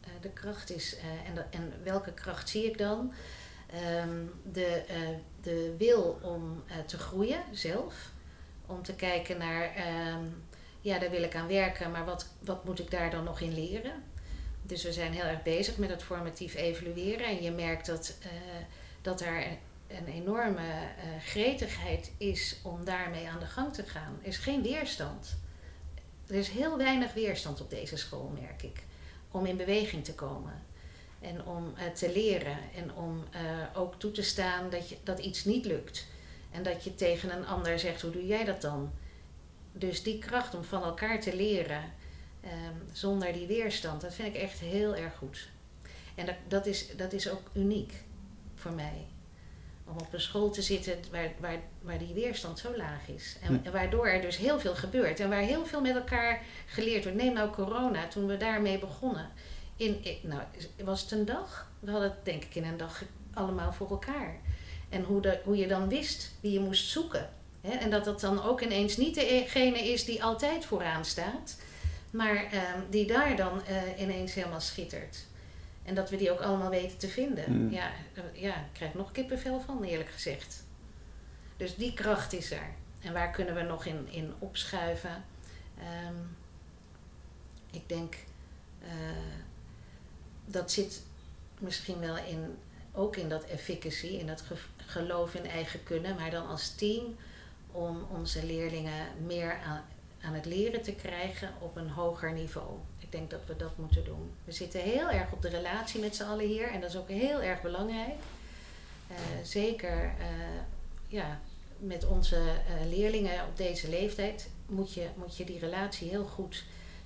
[0.00, 3.12] Eh, de kracht is, eh, en, en welke kracht zie ik dan?
[3.74, 5.08] Ehm, de, eh,
[5.40, 7.94] de wil om eh, te groeien zelf.
[8.66, 10.24] Om te kijken naar, ehm,
[10.80, 13.54] ja, daar wil ik aan werken, maar wat, wat moet ik daar dan nog in
[13.54, 14.02] leren?
[14.62, 17.26] Dus we zijn heel erg bezig met het formatief evalueren.
[17.26, 18.30] En je merkt dat, eh,
[19.02, 19.46] dat er
[19.88, 20.88] een enorme
[21.24, 24.18] gretigheid is om daarmee aan de gang te gaan.
[24.22, 25.36] Er is geen weerstand.
[26.26, 28.82] Er is heel weinig weerstand op deze school, merk ik.
[29.30, 30.62] Om in beweging te komen.
[31.24, 32.58] En om eh, te leren.
[32.76, 33.40] En om eh,
[33.74, 36.06] ook toe te staan dat, je, dat iets niet lukt.
[36.50, 38.92] En dat je tegen een ander zegt, hoe doe jij dat dan?
[39.72, 41.82] Dus die kracht om van elkaar te leren
[42.40, 45.48] ehm, zonder die weerstand, dat vind ik echt heel erg goed.
[46.14, 47.92] En dat, dat, is, dat is ook uniek
[48.54, 49.06] voor mij.
[49.84, 53.36] Om op een school te zitten waar, waar, waar die weerstand zo laag is.
[53.42, 53.66] En, Hm.
[53.66, 55.20] en waardoor er dus heel veel gebeurt.
[55.20, 57.18] En waar heel veel met elkaar geleerd wordt.
[57.18, 59.30] Neem nou corona, toen we daarmee begonnen.
[59.76, 60.42] In, nou,
[60.84, 61.70] was het een dag?
[61.80, 63.02] We hadden het denk ik in een dag
[63.34, 64.36] allemaal voor elkaar.
[64.88, 67.30] En hoe, de, hoe je dan wist wie je moest zoeken.
[67.60, 67.70] Hè?
[67.70, 71.56] En dat dat dan ook ineens niet degene is die altijd vooraan staat.
[72.10, 75.26] Maar ehm, die daar dan eh, ineens helemaal schittert.
[75.82, 77.52] En dat we die ook allemaal weten te vinden.
[77.52, 77.72] Mm.
[77.72, 80.64] Ja, eh, ja, ik krijg nog kippenvel van, eerlijk gezegd.
[81.56, 82.74] Dus die kracht is er.
[83.00, 85.24] En waar kunnen we nog in, in opschuiven?
[85.78, 86.14] Ehm,
[87.70, 88.14] ik denk,
[88.82, 88.88] eh,
[90.46, 91.02] dat zit
[91.58, 92.56] misschien wel in,
[92.92, 97.16] ook in dat efficacy, in dat ge- geloof in eigen kunnen, maar dan als team
[97.72, 99.84] om onze leerlingen meer aan,
[100.20, 102.78] aan het leren te krijgen op een hoger niveau.
[102.98, 104.30] Ik denk dat we dat moeten doen.
[104.44, 107.08] We zitten heel erg op de relatie met z'n allen hier en dat is ook
[107.08, 108.14] heel erg belangrijk.
[109.08, 110.26] Eh, zeker eh,
[111.06, 111.40] ja,
[111.78, 116.64] met onze eh, leerlingen op deze leeftijd moet je, moet je die relatie heel goed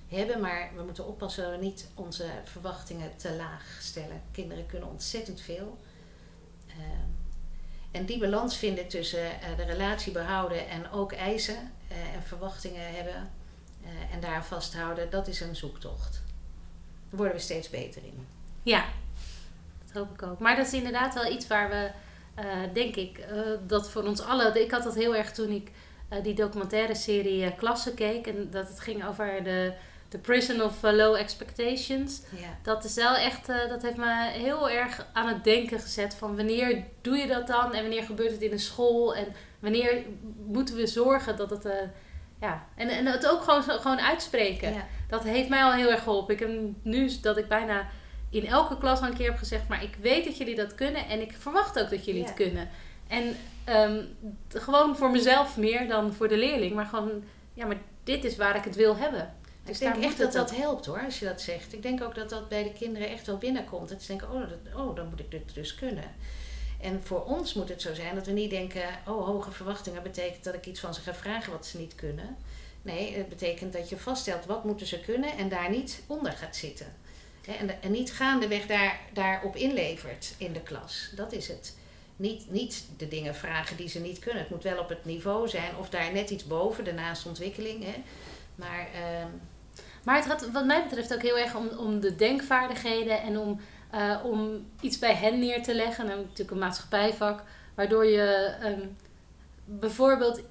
[0.09, 4.21] hebben, maar we moeten oppassen dat we niet onze verwachtingen te laag stellen.
[4.31, 5.77] Kinderen kunnen ontzettend veel.
[6.67, 7.07] Ehm,
[7.91, 12.95] en die balans vinden tussen eh, de relatie behouden en ook eisen eh, en verwachtingen
[12.95, 13.31] hebben
[13.83, 16.11] eh, en daar vasthouden, dat is een zoektocht.
[17.09, 18.27] Daar worden we steeds beter in.
[18.63, 18.85] Ja,
[19.85, 20.39] dat hoop ik ook.
[20.39, 21.91] Maar dat is inderdaad wel iets waar we,
[22.35, 24.61] eh, denk ik, eh, dat voor ons allen.
[24.61, 25.71] Ik had dat heel erg toen ik
[26.09, 28.27] eh, die documentaire serie eh, Klassen keek.
[28.27, 29.73] En dat het ging over de,
[30.09, 32.21] de Prison of eh, Low Expectations.
[32.63, 36.35] Dat is wel echt, eh, dat heeft me heel erg aan het denken gezet van
[36.35, 39.27] wanneer doe je dat dan en wanneer gebeurt het in een school en
[39.59, 40.03] wanneer
[40.45, 41.73] moeten we zorgen dat het, eh,
[42.41, 44.73] ja, en, en het ook gewoon, gewoon uitspreken.
[45.09, 46.33] Dat heeft mij al heel erg geholpen.
[46.33, 46.49] Ik heb
[46.81, 47.87] nu dat ik bijna
[48.29, 51.07] in elke klas al een keer heb gezegd, maar ik weet dat jullie dat kunnen
[51.07, 52.69] en ik verwacht ook dat jullie het kunnen.
[53.07, 54.03] En ehm,
[54.49, 58.55] gewoon voor mezelf meer dan voor de leerling, maar gewoon, ja, maar dit is waar
[58.55, 59.33] ik het wil hebben.
[59.69, 61.73] Dus ik denk echt dat dat helpt hoor, als je dat zegt.
[61.73, 63.89] Ik denk ook dat dat bij de kinderen echt wel binnenkomt.
[63.89, 66.15] Dat ze denken, oh, dat, oh dan moet ik dit dus kunnen.
[66.81, 70.43] En voor ons moet het zo zijn dat we niet denken, oh, hoge verwachtingen betekent
[70.43, 72.37] dat ik iets van ze ga vragen wat ze niet kunnen.
[72.81, 76.55] Nee, het betekent dat je vaststelt wat moeten ze kunnen en daar niet onder gaat
[76.55, 76.95] zitten.
[77.57, 81.11] En, en niet gaandeweg daar, daarop inlevert in de klas.
[81.15, 81.77] Dat is het.
[82.15, 84.41] Niet, niet de dingen vragen die ze niet kunnen.
[84.41, 87.83] Het moet wel op het niveau zijn of daar net iets boven, de naastontwikkeling.
[87.83, 88.03] Hè.
[88.55, 89.27] Maar ehm,
[90.09, 93.59] Maar het gaat wat mij betreft ook heel erg om, om de denkvaardigheden en om,
[93.91, 96.05] eh, om iets bij hen neer te leggen.
[96.05, 97.43] Nou, natuurlijk een maatschappijvak,
[97.75, 98.79] waardoor je ehm,
[99.65, 100.41] bijvoorbeeld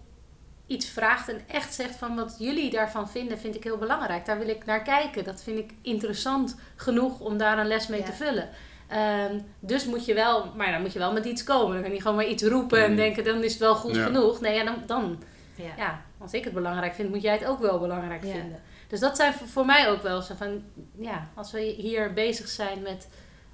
[0.67, 4.27] iets vraagt en echt zegt van wat jullie daarvan vinden, vind ik heel belangrijk.
[4.27, 5.25] Daar wil ik naar kijken.
[5.25, 8.07] Dat vind ik interessant genoeg om daar een les mee Ja.
[8.07, 8.49] te vullen.
[8.89, 11.73] Ehm, dus moet je wel, maar dan moet je wel met iets komen.
[11.75, 12.97] Dan kan je gewoon maar iets roepen en Mm.
[12.97, 14.05] denken, dan is het wel goed Ja.
[14.05, 14.41] genoeg.
[14.41, 15.23] Nee, ja, dan, dan,
[15.55, 15.73] Ja.
[15.77, 18.31] ja, als ik het belangrijk vind, moet jij het ook wel belangrijk Ja.
[18.33, 18.61] vinden.
[18.89, 20.63] Dus dat zijn voor, mij ook wel zo van,
[20.99, 23.09] ja, als we hier bezig zijn met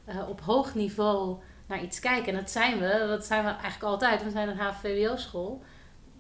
[0.04, 2.32] eh, op hoog niveau naar iets kijken.
[2.32, 4.24] En dat zijn we, dat zijn we eigenlijk altijd.
[4.24, 5.62] We zijn een HVWO-school.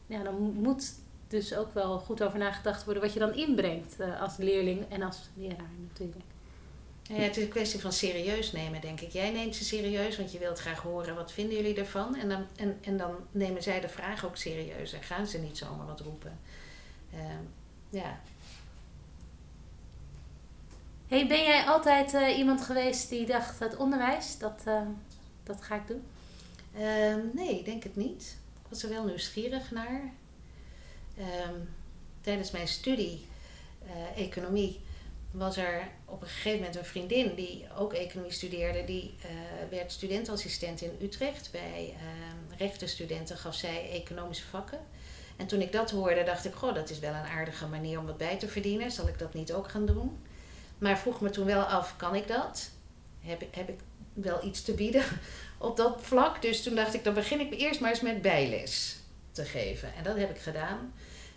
[0.06, 0.94] Ja, dan mo- moet
[1.28, 5.02] dus ook wel goed over nagedacht worden wat je dan inbrengt eh, als leerling en
[5.02, 6.24] als leraar natuurlijk.
[7.02, 9.10] Ja, het is een kwestie van serieus nemen, denk ik.
[9.10, 12.16] Jij neemt ze serieus, want je wilt graag horen wat vinden jullie ervan.
[12.16, 15.58] En dan, en, en dan nemen zij de vraag ook serieus en gaan ze niet
[15.58, 16.38] zomaar wat roepen.
[17.12, 17.42] Ehm,
[17.90, 18.20] ja.
[21.08, 24.82] Hey, ben jij altijd eh, iemand geweest die dacht, het onderwijs, dat, eh,
[25.42, 26.02] dat ga ik doen?
[26.76, 28.36] Ehm, nee, denk het niet.
[28.62, 30.12] Ik was er wel nieuwsgierig naar.
[31.18, 31.54] Ehm,
[32.20, 33.26] tijdens mijn studie
[33.86, 34.80] eh, economie
[35.30, 38.84] was er op een gegeven moment een vriendin die ook economie studeerde.
[38.84, 39.30] Die eh,
[39.70, 41.48] werd studentassistent in Utrecht.
[41.52, 44.78] Bij ehm rechtenstudenten gaf zij economische vakken.
[45.36, 48.06] En toen ik dat hoorde, dacht ik, goh, dat is wel een aardige manier om
[48.06, 48.90] wat bij te verdienen.
[48.90, 50.18] Zal ik dat niet ook gaan doen?
[50.78, 52.70] Maar vroeg me toen wel af, kan ik dat?
[53.20, 53.78] Heb ik, heb ik
[54.12, 55.04] wel iets te bieden
[55.58, 56.42] op dat vlak?
[56.42, 58.96] Dus toen dacht ik, dan begin ik eerst maar eens met bijles
[59.32, 59.94] te geven.
[59.94, 60.92] En dat heb ik gedaan.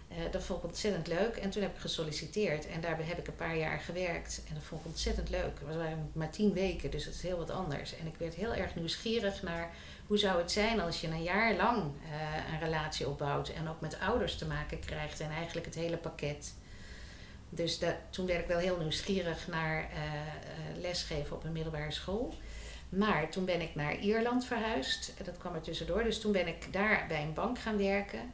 [0.08, 1.36] Eh, dat vond ik ontzettend leuk.
[1.36, 2.67] En toen heb ik gesolliciteerd.
[2.67, 4.41] En daarbij heb ik een paar jaar gewerkt.
[4.47, 5.60] En dat vond ik ontzettend leuk.
[5.65, 7.95] Het waren maar tien weken, dus dat is heel wat anders.
[7.97, 9.71] En ik werd heel erg nieuwsgierig naar
[10.08, 13.50] hoe zou het zijn als je een jaar lang eh, een relatie opbouwt.
[13.50, 15.19] En ook met ouders te maken krijgt.
[15.19, 16.54] En eigenlijk het hele pakket.
[17.49, 21.91] Dus da- toen werd ik wel heel nieuwsgierig naar eh, eh, lesgeven op een middelbare
[21.91, 22.33] school.
[22.89, 25.13] Maar toen ben ik naar Ierland verhuisd.
[25.23, 26.03] Dat kwam er tussendoor.
[26.03, 28.33] Dus toen ben ik daar bij een bank gaan werken.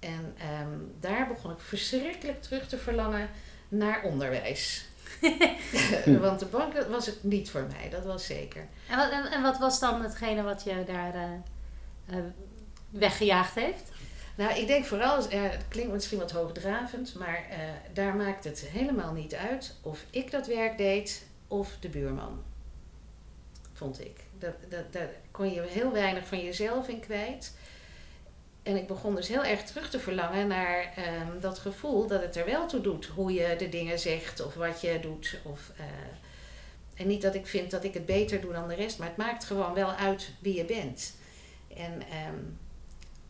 [0.00, 3.28] En ehm, daar begon ik verschrikkelijk terug te verlangen
[3.68, 4.84] naar onderwijs.
[6.20, 8.66] Want de bank dat was het niet voor mij, dat was zeker.
[8.88, 11.14] En wat, en, en wat was dan hetgene wat je daar
[12.06, 12.16] eh,
[12.90, 13.89] weggejaagd heeft?
[14.40, 17.58] Nou, ik denk vooral, eh, het klinkt misschien wat hoogdravend, maar eh,
[17.92, 22.42] daar maakt het helemaal niet uit of ik dat werk deed of de buurman.
[23.72, 24.16] Vond ik.
[24.38, 27.54] Dat, dat, daar kon je heel weinig van jezelf in kwijt.
[28.62, 32.36] En ik begon dus heel erg terug te verlangen naar ehm, dat gevoel dat het
[32.36, 35.38] er wel toe doet hoe je de dingen zegt of wat je doet.
[35.42, 35.84] Of, eh,
[36.94, 39.16] en niet dat ik vind dat ik het beter doe dan de rest, maar het
[39.16, 41.14] maakt gewoon wel uit wie je bent.
[41.76, 42.42] En ehm,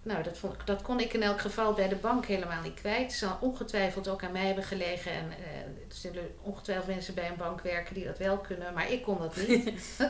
[0.03, 3.03] nou, dat, vond, dat kon ik in elk geval bij de bank helemaal niet kwijt.
[3.03, 5.13] Het zal ongetwijfeld ook aan mij hebben gelegen.
[5.13, 8.93] En eh, er zullen ongetwijfeld mensen bij een bank werken die dat wel kunnen, maar
[8.93, 9.97] ik kon dat niet.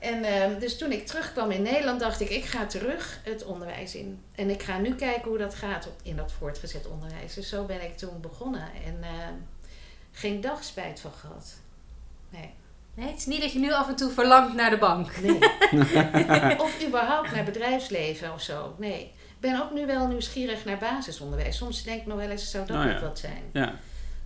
[0.00, 3.94] en ehm, dus toen ik terugkwam in Nederland, dacht ik, ik ga terug het onderwijs
[3.94, 4.22] in.
[4.34, 7.34] En ik ga nu kijken hoe dat gaat in dat voortgezet onderwijs.
[7.34, 8.68] Dus zo ben ik toen begonnen.
[8.84, 9.34] En ehm,
[10.12, 11.60] geen dag spijt van gehad.
[12.30, 12.54] Nee.
[12.94, 15.10] Nee, het is niet dat je nu af en toe verlangt naar de bank.
[15.22, 15.38] Nee.
[16.64, 18.74] of überhaupt naar bedrijfsleven of zo.
[18.78, 19.00] Nee.
[19.28, 21.56] Ik ben ook nu wel nieuwsgierig naar basisonderwijs.
[21.56, 22.84] Soms denk ik nog wel eens, zou dat ja.
[22.92, 23.42] niet wat zijn?
[23.52, 23.74] Ja.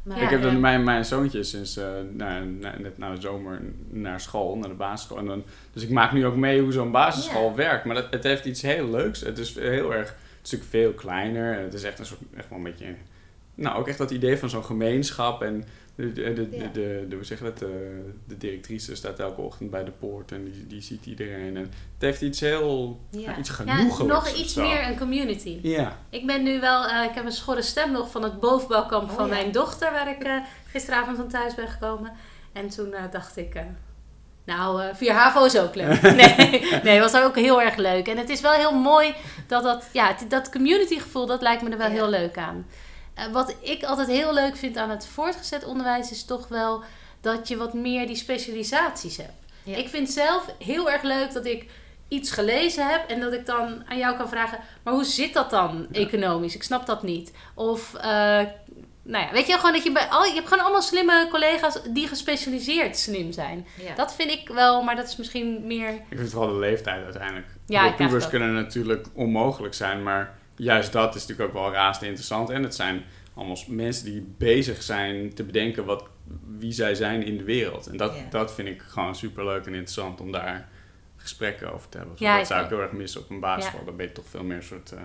[0.02, 3.20] Maar, ik heb dan ehm, mijn, mijn zoontje sinds eh, nou, na- net na de
[3.20, 5.18] zomer naar school, naar de basisschool.
[5.18, 7.54] En dan, dus ik maak nu ook mee hoe zo'n basisschool Ja.
[7.54, 7.84] werkt.
[7.84, 9.20] Maar dat, het heeft iets heel leuks.
[9.20, 11.58] Het is heel erg, het is natuurlijk veel kleiner.
[11.58, 12.94] En het is echt een soort, echt wel een beetje,
[13.54, 15.42] nou ook echt dat idee van zo'n gemeenschap.
[15.42, 15.64] En
[15.98, 16.58] de, de, de, Ja.
[16.62, 19.90] de, de, de- hoe zeg je dat, de, de directrice staat elke ochtend bij de
[19.90, 21.56] poort en die, die ziet iedereen.
[21.56, 23.20] En het heeft iets heel, Ja.
[23.20, 24.14] ja, iets Ja, genoegelijks.
[24.24, 24.62] nog iets zo.
[24.62, 25.58] meer een community.
[25.62, 29.10] Ja, Ik ben nu wel, eh, ik heb een schorre stem nog van het bovenbouwkamp
[29.10, 29.34] Oh, van ja.
[29.34, 30.36] mijn dochter, waar ik eh,
[30.70, 32.12] gisteravond van thuis ben gekomen.
[32.52, 33.62] En toen eh, dacht ik, eh,
[34.44, 36.02] nou, eh via HAVO is ook leuk.
[36.20, 38.08] Nee, nee, was ook heel erg leuk.
[38.08, 39.14] En het is wel heel mooi
[39.46, 41.92] dat dat, ja, dat community gevoel, dat lijkt me er wel Ja.
[41.92, 42.66] heel leuk aan.
[43.18, 46.82] Eh, wat ik altijd heel leuk vind aan het voortgezet onderwijs is toch wel
[47.20, 49.32] dat je wat meer die specialisaties hebt.
[49.62, 49.76] Ja.
[49.76, 51.66] Ik vind zelf heel erg leuk dat ik
[52.08, 55.50] iets gelezen heb en dat ik dan aan jou kan vragen, maar hoe zit dat
[55.50, 56.00] dan Ja.
[56.00, 56.54] economisch?
[56.54, 57.32] Ik snap dat niet.
[57.54, 58.40] Of, eh,
[59.02, 61.78] nou ja, weet je gewoon dat je bij al, je hebt gewoon allemaal slimme collega's
[61.90, 63.66] die gespecialiseerd slim zijn.
[63.86, 63.94] ja.
[63.94, 65.88] Dat vind ik wel, maar dat is misschien meer.
[65.90, 67.46] ik vind vooral de leeftijd uiteindelijk.
[67.66, 72.50] Ja, pubers kunnen natuurlijk onmogelijk zijn, maar juist dat is natuurlijk ook wel razend interessant.
[72.50, 76.04] En het zijn allemaal mensen die bezig zijn te bedenken wat,
[76.58, 77.86] wie zij zijn in de wereld.
[77.86, 78.22] En dat, Ja.
[78.30, 80.68] dat vind ik gewoon super leuk en interessant om daar
[81.16, 82.14] gesprekken over te hebben.
[82.18, 83.84] Ja, dat zou ik heel erg missen op een basisschool.
[83.84, 84.92] Dan ben je toch veel meer een soort...
[84.92, 85.00] eh,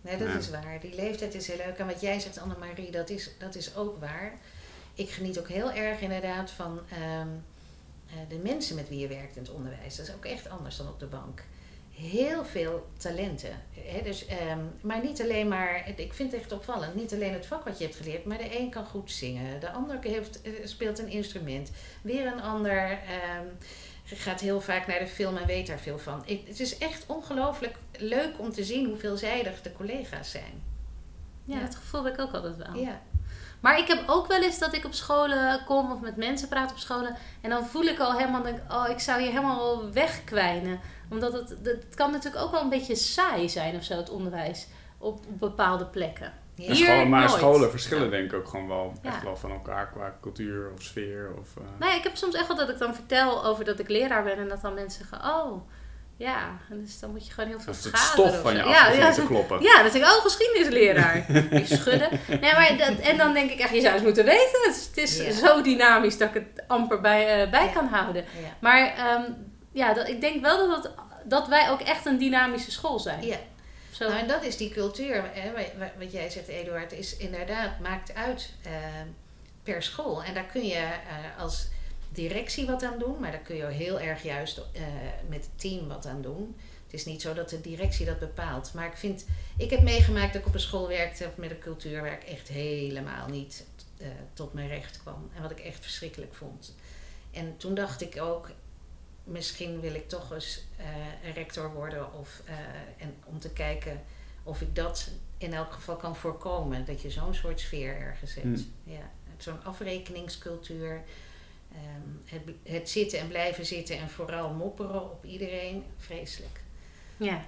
[0.00, 0.34] Nee, dat Ja.
[0.34, 0.80] is waar.
[0.80, 1.78] Die leeftijd is heel leuk.
[1.78, 4.32] En wat jij zegt, Annemarie, dat is, dat is ook waar.
[4.94, 7.28] Ik geniet ook heel erg inderdaad van ehm,
[8.08, 9.96] eh, de mensen met wie je werkt in het onderwijs.
[9.96, 11.42] Dat is ook echt anders dan op de bank.
[11.96, 13.62] Heel veel talenten.
[13.74, 14.02] Hè?
[14.02, 17.64] Dus, ehm, maar niet alleen maar, ik vind het echt opvallend, niet alleen het vak
[17.64, 20.98] wat je hebt geleerd, maar de een kan goed zingen, de ander heeft, eh, speelt
[20.98, 21.70] een instrument,
[22.02, 23.46] weer een ander ehm,
[24.04, 26.22] gaat heel vaak naar de film en weet daar veel van.
[26.26, 30.62] Ik- het is echt ongelooflijk leuk om te zien hoe veelzijdig de collega's zijn.
[31.44, 31.60] Ja, Ja.
[31.60, 32.74] dat gevoel heb ik ook altijd wel.
[32.82, 33.00] Ja,
[33.60, 36.70] Maar ik heb ook wel eens dat ik op scholen kom of met mensen praat
[36.70, 37.16] op scholen.
[37.40, 40.80] En dan voel ik al helemaal, denk, oh, ik zou hier helemaal wegkwijnen.
[41.10, 44.66] Omdat het, het kan natuurlijk ook wel een beetje saai zijn of zo, het onderwijs.
[44.98, 46.32] Op bepaalde plekken.
[46.54, 47.04] ja.
[47.04, 47.30] Maar nooit.
[47.32, 49.08] scholen verschillen denk ik ook gewoon wel Ja.
[49.10, 51.30] echt wel van elkaar qua cultuur of sfeer.
[51.40, 53.78] Of, eh, Nou ja, ik heb soms echt wel dat ik dan vertel over dat
[53.78, 54.36] ik leraar ben.
[54.38, 55.68] En dat dan mensen zeggen, oh,
[56.16, 56.38] ja.
[56.70, 58.54] En dus dan moet je gewoon heel veel dat is het schaderen stof of van
[58.56, 59.62] je af ja, ja, te kloppen.
[59.62, 61.26] Ja, dan denk ik, oh, geschiedenisleraar.
[61.50, 62.08] Die schudden.
[62.40, 64.58] Nee, maar dat, en dan denk ik echt, je zou het moeten weten.
[64.62, 65.46] Het is, het is Ja.
[65.46, 67.72] zo dynamisch dat ik het amper bij, eh, bij Ja.
[67.72, 68.22] kan houden.
[68.42, 68.48] Ja.
[68.60, 69.22] Maar ehm,
[69.76, 70.92] ja, dat, ik denk wel dat, het,
[71.24, 73.26] dat wij ook echt een dynamische school zijn.
[73.26, 73.36] Ja.
[73.92, 74.08] Zo.
[74.08, 77.80] Nou, en dat is die cultuur, hè, wa- wa- wat jij zegt, Eduard, is inderdaad,
[77.80, 78.70] maakt uit eh,
[79.62, 80.22] per school.
[80.24, 81.66] En daar kun je eh, als
[82.08, 84.82] directie wat aan doen, maar daar kun je heel erg juist eh,
[85.28, 86.56] met het team wat aan doen.
[86.84, 88.70] Het is niet zo dat de directie dat bepaalt.
[88.74, 89.24] Maar ik vind,
[89.56, 92.24] ik heb meegemaakt dat ik op een school werkte of met een cultuur waar ik
[92.24, 93.64] echt helemaal niet
[93.98, 95.30] eh, tot mijn recht kwam.
[95.36, 96.74] En wat ik echt verschrikkelijk vond.
[97.32, 98.50] En toen dacht ik ook,
[99.26, 100.86] misschien wil ik toch eens eh,
[101.24, 102.12] een rector worden.
[102.12, 102.54] Of, eh,
[102.98, 104.02] en om te kijken
[104.42, 105.08] of ik dat
[105.38, 106.84] in elk geval kan voorkomen.
[106.84, 108.46] Dat je zo'n soort sfeer ergens hebt.
[108.46, 108.72] Hmm.
[108.84, 111.02] Ja, zo'n afrekeningscultuur.
[111.72, 115.84] Ehm, het, het zitten en blijven zitten en vooral mopperen op iedereen.
[115.96, 116.60] Vreselijk.
[117.16, 117.44] ja,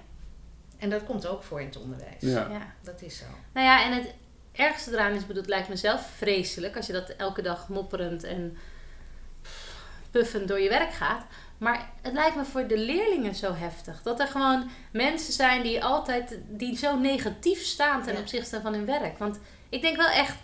[0.77, 2.21] En dat komt ook voor in het onderwijs.
[2.21, 2.49] Ja.
[2.49, 2.73] ja.
[2.81, 3.25] Dat is zo.
[3.53, 4.13] Nou ja, en het
[4.51, 8.23] ergste eraan is, bedoel, het lijkt me zelf vreselijk als je dat elke dag mopperend
[8.23, 8.57] en
[10.11, 11.25] puffend door je werk gaat.
[11.59, 14.01] Maar het lijkt me voor de leerlingen zo heftig.
[14.01, 18.19] Dat er gewoon mensen zijn die altijd, die zo negatief staan ten Ja.
[18.19, 19.17] opzichte van hun werk.
[19.17, 20.37] Want ik denk wel echt,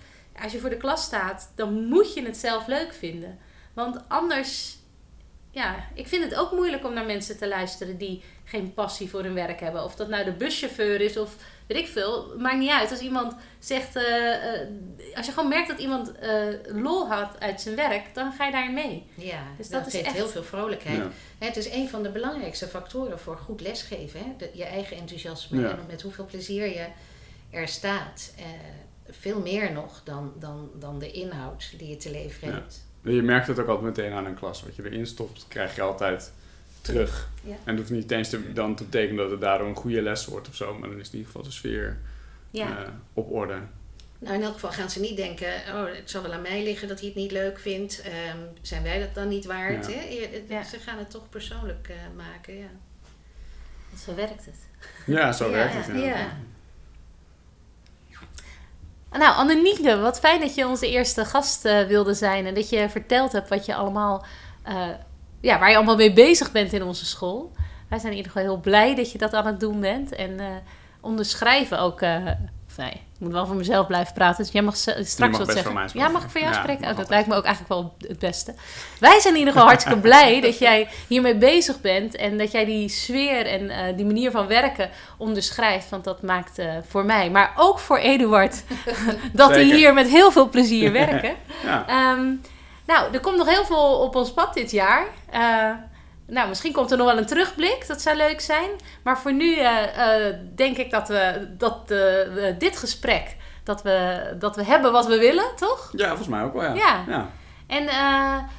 [0.43, 3.39] als je voor de klas staat, dan moet je het zelf leuk vinden.
[3.73, 4.77] Want anders,
[5.51, 9.23] ja, ik vind het ook moeilijk om naar mensen te luisteren die geen passie voor
[9.23, 9.83] hun werk hebben.
[9.83, 11.35] Of dat nou de buschauffeur is of
[11.67, 12.33] weet ik veel.
[12.37, 12.91] Maakt niet uit.
[12.91, 14.67] Als iemand zegt, eh, eh,
[15.15, 18.51] als je gewoon merkt dat iemand eh, lol had uit zijn werk, dan ga je
[18.51, 19.03] daarin mee.
[19.15, 20.97] Ja, Dus dat dat is geeft echt- heel veel vrolijkheid.
[20.97, 21.09] Ja.
[21.37, 24.19] Hè, Het is een van de belangrijkste factoren voor goed lesgeven.
[24.19, 24.25] Hè?
[24.37, 25.69] De- je eigen enthousiasme Ja.
[25.69, 26.85] en met hoeveel plezier je
[27.49, 28.33] er staat.
[28.37, 28.43] Eh,
[29.09, 32.55] veel meer nog dan, dan, dan de inhoud die je te leveren Ja.
[32.55, 32.83] hebt.
[33.01, 34.63] Je merkt het ook altijd meteen aan een klas.
[34.63, 36.31] Wat je erin stopt, krijg je altijd
[36.85, 37.29] terug.
[37.43, 37.51] Ja.
[37.51, 40.25] En het hoeft niet eens te, dan te betekenen dat het daardoor een goede les
[40.25, 40.73] wordt of zo.
[40.79, 41.97] Maar dan is in ieder geval de sfeer
[42.51, 42.77] Ja.
[42.83, 43.57] eh, op orde.
[44.19, 46.87] Nou, in elk geval gaan ze niet denken, oh, het zal wel aan mij liggen
[46.87, 48.01] dat hij het niet leuk vindt.
[48.01, 49.85] Ehm, zijn wij dat dan niet waard?
[49.87, 49.91] Ja.
[49.93, 50.01] Hè?
[50.03, 50.63] Je- het- Ja.
[50.63, 52.69] Ze gaan het toch persoonlijk eh, maken, ja.
[53.89, 54.55] Want zo werkt het.
[55.05, 56.01] Ja, zo Ja, werkt het.
[56.03, 56.27] ja.
[59.11, 62.45] Nou, Annemieke, wat fijn dat je onze eerste gast eh, wilde zijn.
[62.45, 64.25] En dat je verteld hebt wat je allemaal,
[64.63, 64.89] eh,
[65.45, 67.51] ja, waar je allemaal mee bezig bent in onze school.
[67.89, 70.15] Wij zijn in ieder geval heel blij dat je dat aan het doen bent.
[70.15, 70.45] En eh,
[71.01, 72.01] onderschrijven ook.
[72.01, 72.17] eh,
[72.77, 74.43] nee, ik moet wel voor mezelf blijven praten.
[74.43, 75.89] Dus jij mag straks mag wat zeggen.
[75.93, 76.81] ja, mag ik voor jou Ja, spreken?
[76.81, 77.09] Oh, dat altijd.
[77.09, 78.53] lijkt me ook eigenlijk wel het beste.
[78.99, 82.15] Wij zijn in ieder geval hartstikke blij dat jij hiermee bezig bent.
[82.15, 85.89] En dat jij die sfeer en eh, die manier van werken onderschrijft.
[85.89, 88.63] Want dat maakt voor mij, maar ook voor Eduard,
[89.33, 91.35] dat hij hier met heel veel plezier werken.
[91.63, 91.87] Ja.
[91.87, 92.33] Ehm,
[92.85, 95.07] nou, er komt nog heel veel op ons pad dit jaar.
[95.31, 95.71] Eh,
[96.27, 97.87] nou, misschien komt er nog wel een terugblik.
[97.87, 98.69] Dat zou leuk zijn.
[99.03, 104.21] Maar voor nu eh, eh, denk ik dat we dat we dit gesprek dat we,
[104.39, 105.91] dat we hebben wat we willen, toch?
[105.95, 106.73] ja, volgens mij ook wel, ja.
[106.73, 107.03] Ja.
[107.07, 107.29] ja
[107.67, 107.85] En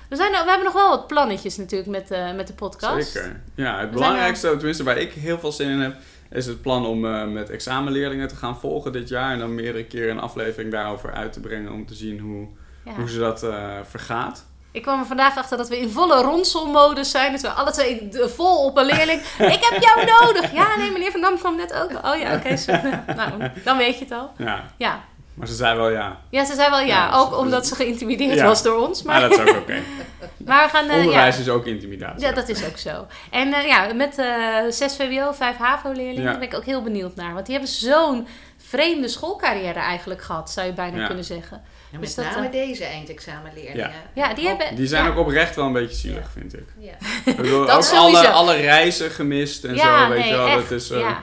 [0.08, 3.12] we, zijn, we hebben nog wel wat plannetjes natuurlijk met, met de podcast.
[3.12, 3.40] zeker.
[3.54, 5.96] Ja, het We belangrijkste, tenminste waar ik heel veel zin in heb,
[6.30, 7.00] is het plan om
[7.32, 9.32] met examenleerlingen te gaan volgen dit jaar.
[9.32, 12.48] En dan meerdere keren een aflevering daarover uit te brengen om te zien hoe.
[12.96, 14.44] Hoe ze dat eh, vergaat.
[14.72, 17.32] Ik kwam er vandaag achter dat we in volle ronselmodus zijn.
[17.32, 19.20] Dat we alle twee vol op een leerling.
[19.56, 20.52] Ik heb jou nodig.
[20.52, 21.90] Ja, nee, meneer Van Dam kwam net ook.
[22.04, 22.56] Oh ja, oké.
[23.16, 24.30] nou, dan weet je het al.
[24.36, 25.00] Ja, Ja.
[25.34, 26.16] maar ze zei wel ja.
[26.30, 26.86] Ja, ze zei wel ja.
[26.86, 28.44] Ja, ook dus- omdat ze geïntimideerd Ja.
[28.46, 29.02] was door ons.
[29.02, 29.80] Maar Maar, dat is ook oké.
[30.46, 30.88] maar we gaan...
[30.88, 31.40] eh, Onderwijs ja.
[31.40, 32.26] is ook intimidatie.
[32.26, 33.06] ja, dat is ook zo.
[33.30, 34.26] En eh, ja, met eh
[34.70, 36.38] 6 VWO, 5 HAVO-leerlingen Ja.
[36.38, 37.32] ben ik ook heel benieuwd naar.
[37.34, 41.06] Want die hebben zo'n vreemde schoolcarrière eigenlijk gehad, zou je bijna Ja.
[41.06, 41.62] kunnen zeggen.
[41.96, 43.90] En Dus met dat, name eh, deze eindexamenleerlingen.
[44.14, 44.74] Ja, die hebben...
[44.76, 45.10] Die zijn ja.
[45.10, 46.66] ook oprecht wel een beetje zielig, vind ik.
[46.78, 46.92] Ja.
[47.24, 50.46] Ik bedoel, Dat ook alle, alle reizen gemist en Ja, zo, weet nee, je wel.
[50.46, 50.68] echt.
[50.68, 51.18] Dat is eh, ja.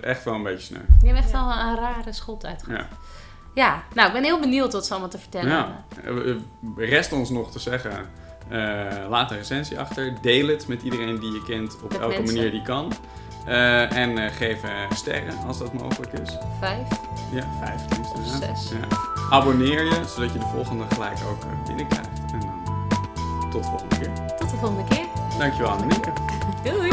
[0.00, 0.78] echt wel een beetje sneu.
[0.78, 1.46] Die hebben echt Ja.
[1.46, 2.80] wel een rare schooltijd gehad.
[2.80, 2.88] Ja.
[3.54, 5.84] Ja, nou, ik ben heel benieuwd wat ze allemaal te vertellen Ja.
[6.02, 6.44] hebben.
[6.78, 7.92] Eh, Rest ons nog te zeggen,
[8.48, 10.12] eh, laat een recensie achter.
[10.22, 12.34] Deel het met iedereen die je kent op Met elke mensen.
[12.36, 12.92] manier die kan.
[13.44, 14.60] Eh, en eh, geef
[14.94, 16.38] sterren als dat mogelijk is.
[16.58, 16.88] Vijf.
[17.30, 18.18] Ja, vijf tenminste.
[18.18, 18.70] Of zes.
[18.70, 18.96] Ja.
[19.30, 22.08] Abonneer je, zodat je de volgende gelijk ook eh, binnenkrijgt.
[22.32, 22.62] En dan
[23.50, 24.36] tot de volgende keer.
[24.38, 25.06] Tot de volgende keer.
[25.38, 26.12] Dankjewel Annemieke.
[26.64, 26.90] Doei!